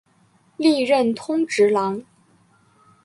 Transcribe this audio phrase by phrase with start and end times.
[0.57, 2.01] 历任通直郎。